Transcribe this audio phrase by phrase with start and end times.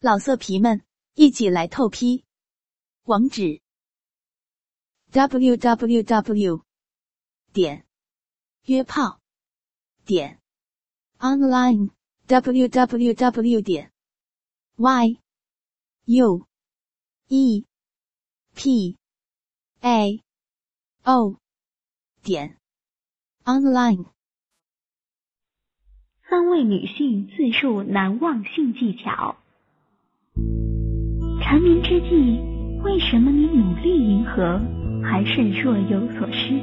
[0.00, 0.84] 老色皮们，
[1.14, 2.24] 一起来透批！
[3.02, 3.60] 网址
[5.10, 6.64] ：w w w
[7.52, 7.84] 点
[8.66, 9.18] 约炮
[10.04, 10.40] 点
[11.18, 11.90] online
[12.28, 13.90] w w w 点
[14.76, 15.18] y
[16.04, 16.46] u
[17.26, 17.64] e
[18.54, 18.96] p
[19.80, 20.22] a
[21.02, 21.40] o
[22.22, 22.56] 点
[23.42, 24.06] online。
[26.30, 29.36] 三位女性自述难忘性技巧。
[31.40, 32.38] 缠绵之际，
[32.84, 34.60] 为什么你努力迎合，
[35.02, 36.54] 还是若有所失？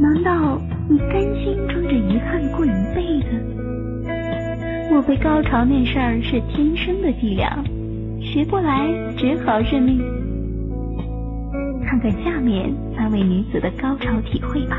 [0.00, 3.28] 难道你甘心装着遗憾过一辈子？
[4.90, 7.62] 莫非高潮那事儿是天生的伎俩，
[8.20, 10.00] 学不来只好认命？
[11.84, 14.78] 看看下面三位女子的高潮体会吧。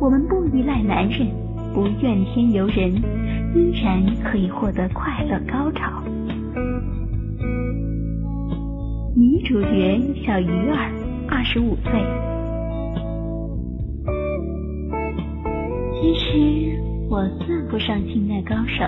[0.00, 1.28] 我们不依赖男人，
[1.72, 2.92] 不怨天尤人，
[3.54, 6.02] 依然可以获得快乐高潮。
[9.50, 10.92] 主角小鱼儿，
[11.28, 11.90] 二十五岁。
[15.92, 16.78] 其实
[17.10, 18.84] 我算不上性爱高手，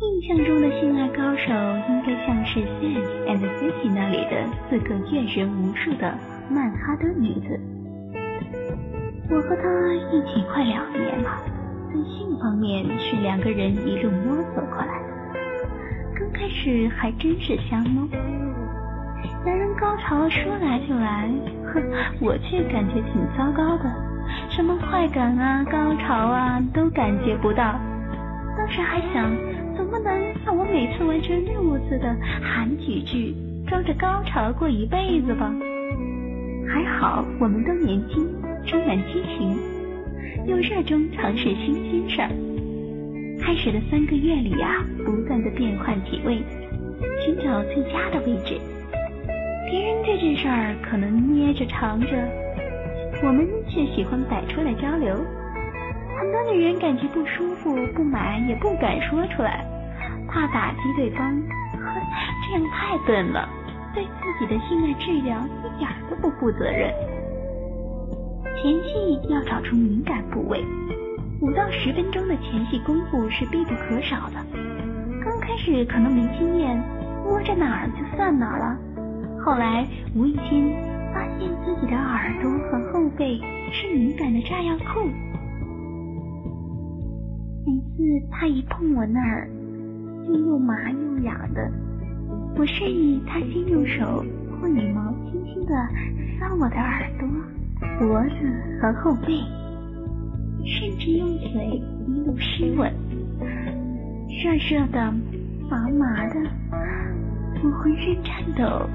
[0.00, 1.52] 印象中的性爱高手
[1.90, 6.16] 应该像是《Sex and City》那里的四个阅人无数的
[6.48, 7.60] 曼哈顿女子。
[9.28, 11.28] 我和她一起快两年了，
[11.88, 15.38] 在性方面是两个人一路摸索过来的。
[16.18, 18.08] 刚开始还真是香哦。
[19.44, 21.28] 男人高潮说来就来，
[21.64, 21.80] 呵，
[22.20, 23.84] 我却感觉挺糟糕的，
[24.50, 27.78] 什么快感啊、高潮啊都感觉不到。
[28.56, 29.30] 当时还想，
[29.76, 30.12] 总不能
[30.44, 33.34] 让我每次完成任务似的喊几句，
[33.66, 35.52] 装着高潮过一辈子吧？
[36.68, 38.28] 还好我们都年轻，
[38.64, 39.56] 充满激情，
[40.46, 42.28] 又热衷尝试新鲜事儿。
[43.40, 46.42] 开始的三个月里呀，不断的变换体位，
[47.24, 48.56] 寻找最佳的位置。
[49.72, 52.08] 别人这件事儿可能捏着藏着，
[53.24, 55.16] 我们却喜欢摆出来交流。
[56.20, 59.64] 很多女人感觉不舒服、不满，也不敢说出来，
[60.28, 61.24] 怕打击对方。
[61.24, 61.88] 呵，
[62.44, 63.48] 这样太笨了，
[63.94, 66.92] 对自己的性爱质量一点都不负责任。
[68.60, 70.62] 前戏要找出敏感部位，
[71.40, 74.36] 五到十分钟的前戏功夫是必不可少的。
[75.24, 76.76] 刚开始可能没经验，
[77.24, 78.78] 摸着哪儿就算哪儿了。
[79.44, 80.70] 后来无意间
[81.12, 83.40] 发现自己的耳朵和后背
[83.72, 85.08] 是敏感的炸药库，
[87.66, 89.48] 每次他一碰我那儿，
[90.24, 91.70] 就又麻又痒的。
[92.56, 94.24] 我示意他先用手
[94.60, 95.74] 或羽毛轻轻的
[96.40, 97.28] 搔我的耳朵、
[97.98, 98.36] 脖子
[98.80, 99.42] 和后背，
[100.64, 102.92] 甚至用嘴一路湿吻，
[104.28, 105.12] 热热的、
[105.68, 106.36] 麻麻的，
[107.64, 108.88] 我浑身颤抖。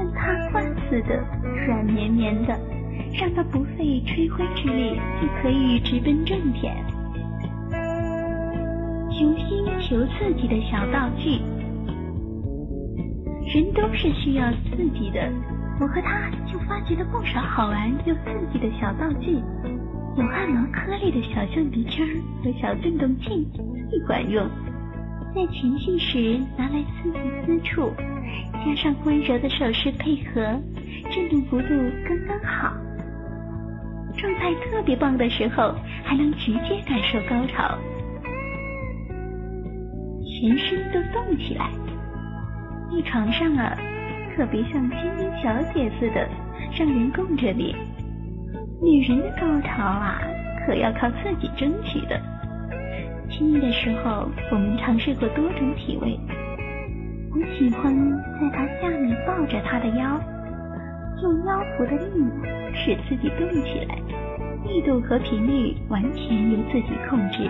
[0.00, 1.22] 像塌瓜似的
[1.66, 2.58] 软绵绵的，
[3.20, 6.74] 让他不费吹灰之力就可以直奔正点。
[9.10, 11.38] 求新求刺激的小道具，
[13.52, 15.30] 人都是需要刺激的。
[15.78, 18.20] 我和他就发掘了不少好玩又刺
[18.52, 19.34] 激的小道具，
[20.16, 22.06] 有按摩颗粒的小橡皮圈
[22.42, 23.46] 和小震动器，
[23.90, 24.48] 最管用。
[25.34, 27.92] 在情绪时拿来刺激私处。
[28.64, 30.42] 加上温柔的手势配合，
[31.10, 31.68] 震动幅度
[32.06, 32.74] 刚刚好。
[34.18, 37.78] 状态特别棒的时候，还能直接感受高潮，
[40.24, 41.70] 全身都动起来。
[42.92, 43.76] 在床上啊，
[44.36, 46.28] 特别像千金小姐似的，
[46.78, 47.74] 让人供着你。
[48.82, 50.20] 女人的高潮啊，
[50.66, 52.20] 可要靠自己争取的。
[53.30, 56.18] 亲密的时候，我们尝试过多种体位。
[57.32, 57.94] 我喜欢
[58.40, 60.20] 在他下面抱着他的腰，
[61.22, 62.28] 用腰腹的力
[62.74, 63.94] 使自己动起来，
[64.64, 67.48] 力度和频率完全由自己控制，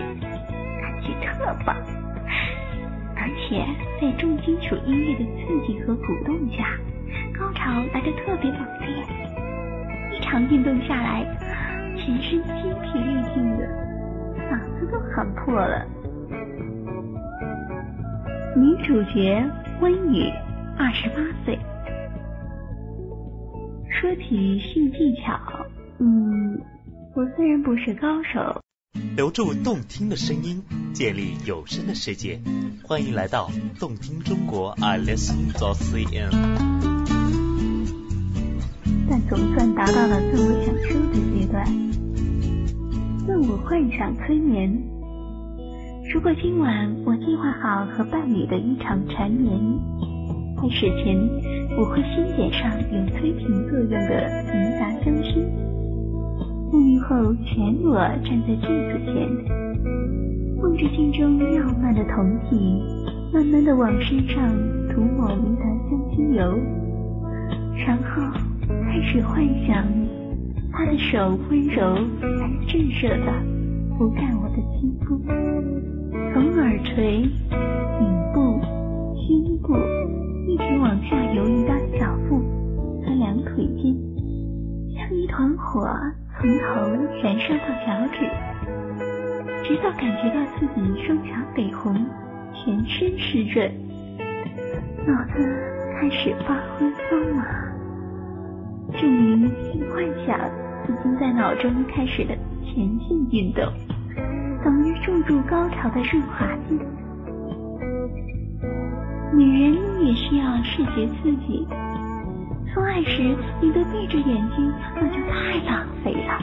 [0.79, 1.75] 感觉特棒。
[3.15, 3.65] 而且
[3.99, 6.77] 在重金属音乐的刺激和鼓动下，
[7.37, 9.03] 高潮来得特别猛烈。
[10.11, 11.25] 一场运动下来，
[11.97, 13.67] 全身筋疲力尽的，
[14.47, 15.87] 嗓子都喊破了。
[18.55, 19.43] 女主角。
[19.81, 20.31] 温雨，
[20.77, 21.57] 二十八岁。
[23.89, 25.39] 说起性技巧，
[25.97, 26.61] 嗯，
[27.15, 28.61] 我虽然不是高手，
[29.15, 30.61] 留住动听的声音，
[30.93, 32.39] 建立有声的世界。
[32.83, 33.49] 欢迎来到
[33.79, 36.29] 动听中国，I listen to C N。
[39.09, 41.65] 但总算达到了自我享受的阶段，
[43.25, 44.90] 自我幻想催眠。
[46.13, 49.57] 如果今晚我计划好和伴侣的一场缠绵，
[50.57, 51.17] 开始前
[51.77, 55.39] 我会先点上有催情作用的银杂香薰，
[56.69, 59.25] 沐浴后全裸站在镜子前，
[60.61, 62.83] 望着镜中耀慢的酮体，
[63.33, 64.49] 慢慢的往身上
[64.89, 66.59] 涂抹银杂香薰油，
[67.87, 68.21] 然后
[68.83, 69.87] 开始幻想
[70.73, 73.31] 他的手温柔而炙热的
[73.97, 75.19] 抚干我的肌肤。
[76.33, 77.99] 从耳垂、颈
[78.33, 78.59] 部、
[79.15, 79.77] 胸部，
[80.47, 82.39] 一直往下游移到小腹
[83.03, 83.95] 和两腿间，
[84.95, 85.87] 像一团火
[86.39, 86.63] 从头
[87.21, 88.17] 燃烧到脚趾，
[89.63, 91.93] 直到感觉到自己双颊绯红，
[92.53, 93.71] 全身湿润，
[95.05, 95.33] 脑子
[95.99, 97.39] 开始发昏发麻，
[98.99, 100.37] 终于性幻想
[100.87, 102.35] 已经在脑中开始了
[102.73, 103.63] 前进运动。
[104.63, 106.79] 等于注入高潮的润滑剂。
[109.35, 111.65] 女人也需要视觉刺激。
[112.73, 116.41] 做爱时你都闭着眼睛，那就太浪费了。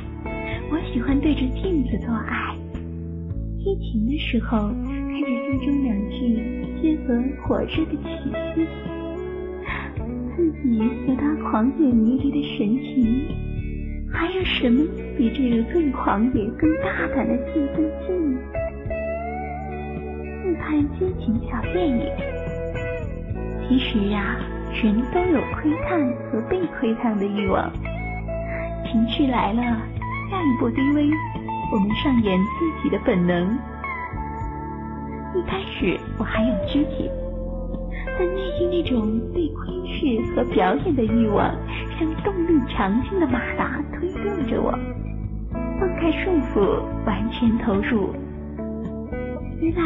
[0.71, 2.55] 我喜欢对着镜子做爱，
[3.59, 6.17] 激情的时候看着镜中两具
[6.83, 8.09] 结合火热的气
[8.55, 8.67] 息，
[10.37, 13.48] 自己和他狂野迷离的神情。
[14.13, 14.85] 还有什么
[15.17, 17.77] 比这个更狂野、更大胆的兴奋
[18.07, 18.39] 剂呢？
[20.45, 22.01] 一看激情小电影。
[23.69, 24.37] 其实啊，
[24.83, 26.01] 人都有窥探
[26.31, 27.71] 和被窥探的欲望。
[28.91, 29.63] 情绪来了，
[30.31, 31.11] 下一步低微，
[31.73, 33.59] 我们上演自己的本能。
[35.35, 37.11] 一开始我还有知觉。
[38.19, 41.55] 但内心那种被窥视和表演的欲望，
[41.99, 44.71] 像动力强劲的马达推动着我，
[45.81, 48.15] 放开束缚，完全投入。
[49.61, 49.83] 原来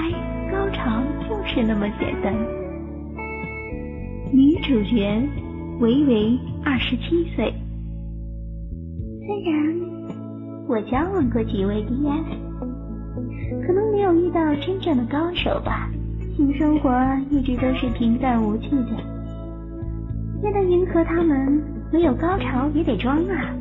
[0.53, 2.35] 高潮就是那么简单。
[4.31, 5.23] 女主角
[5.81, 7.53] 维维二十七岁，
[9.21, 9.75] 虽然
[10.69, 15.89] 我交往过几位 DS，可能没有遇到真正的高手吧。
[16.37, 16.91] 性生活
[17.31, 18.97] 一直都是平淡无趣的，
[20.43, 23.55] 为了迎合他们，没有高潮也得装啊。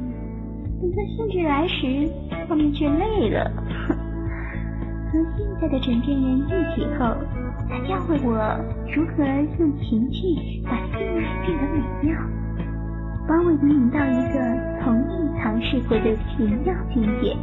[0.79, 2.09] 等到兴致来时，
[2.47, 3.51] 后面却累了。
[5.11, 7.13] 和现在的枕边人一起后，
[7.69, 8.31] 他教会我
[8.95, 9.23] 如何
[9.59, 12.17] 用情趣把性爱变得美妙，
[13.27, 14.39] 把我引领到一个
[14.81, 15.09] 从未
[15.41, 17.35] 尝试过的奇妙境界。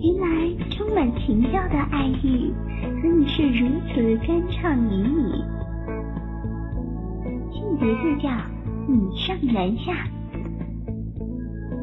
[0.00, 0.26] 原来
[0.70, 2.54] 充满情调的爱意。
[3.00, 5.42] 可以是如此酣畅淋漓，
[7.50, 8.28] 性别就叫
[8.88, 9.92] 女上男下，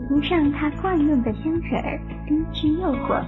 [0.07, 3.21] 涂上他惯用的香水儿，低脂诱惑，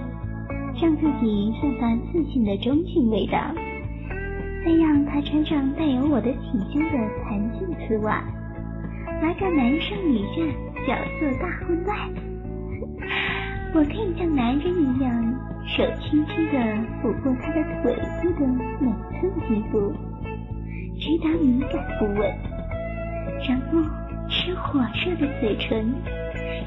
[0.80, 3.38] 让自己散发自信的中性味道，
[4.64, 6.92] 再让他穿上带有我的体香的
[7.24, 8.24] 弹性丝袜，
[9.22, 10.40] 来个男上女下
[10.86, 11.96] 角色大混乱。
[13.74, 15.34] 我可以像男人一样。
[15.68, 16.52] 手轻轻地
[17.02, 17.92] 抚过他的腿
[18.22, 18.46] 部的
[18.78, 18.86] 每
[19.18, 19.92] 寸肌肤，
[20.96, 22.32] 直达敏感部位，
[23.46, 23.82] 然后
[24.28, 25.92] 是火热的嘴唇，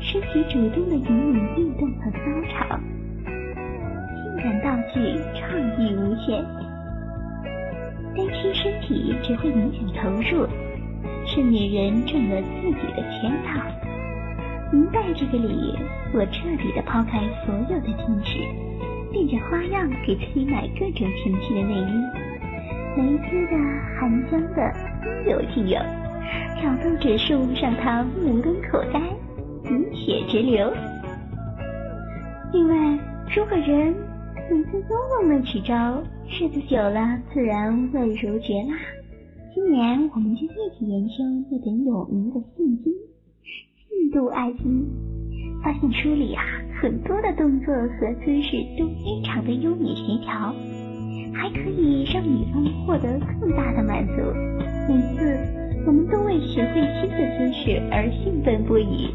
[0.02, 2.18] 身体主动的引领运动和高
[2.50, 2.80] 潮，
[3.26, 6.44] 性感道具创意无限，
[8.16, 10.48] 担心身体只会影响投入，
[11.26, 13.62] 是女人中了自己的圈套。
[14.72, 15.78] 明白这个理，
[16.14, 18.40] 我彻底的抛开所有的矜持。
[19.12, 21.94] 变着花样给自己买各种情趣的内衣，
[22.96, 23.58] 蕾丝的、
[24.00, 24.72] 韩江的，
[25.26, 25.80] 应有尽有，
[26.60, 29.00] 挑逗指数让他目瞪口呆，
[29.64, 30.72] 鼻血直流。
[32.52, 33.00] 另外，
[33.36, 33.94] 如果人
[34.50, 38.76] 每次都用那几招，日子久了自然味如嚼蜡。
[39.54, 41.14] 今年我们就一起研究
[41.52, 42.94] 那本有名的性经
[43.92, 44.82] 《印度爱经》。
[45.62, 46.42] 发现书里啊，
[46.82, 50.54] 很多的动作和姿势都非常的优美协调，
[51.34, 54.14] 还可以让女方获得更大的满足。
[54.88, 59.10] 每次我们都为学会新的姿势而兴奋不已，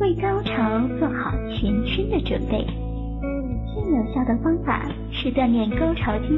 [0.00, 2.64] 为高潮做好全身的准备。
[3.72, 6.28] 最有效的方法是锻炼高潮肌。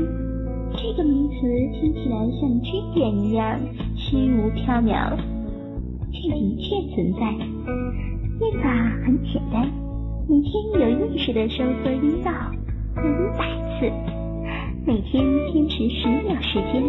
[0.73, 1.35] 这个名词
[1.81, 3.59] 听起来像军演一样
[3.97, 5.17] 虚无缥缈，
[6.13, 7.21] 却的确存在。
[8.39, 8.71] 练法
[9.05, 9.69] 很简单，
[10.29, 12.31] 每天有意识的收缩阴道，
[12.95, 13.49] 做一百
[13.79, 13.91] 次，
[14.87, 16.83] 每天坚持十秒时间，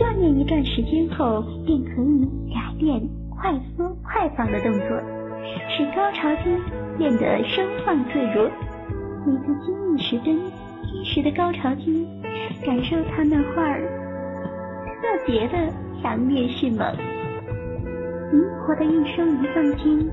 [0.00, 4.98] 锻炼一段时间后，便可以改变快缩快放的动作，
[5.68, 6.44] 使高潮期
[6.96, 8.48] 变得收放自如。
[9.26, 10.38] 每次精力时分，
[10.80, 12.06] 天使的高潮厅，
[12.64, 13.82] 感受他那会儿
[15.02, 16.80] 特别的强烈迅猛。
[18.32, 20.10] 灵活的一收一放间，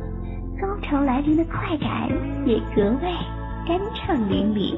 [0.59, 2.09] 高潮来临的快感
[2.45, 3.09] 也格外
[3.65, 4.77] 酣畅淋漓。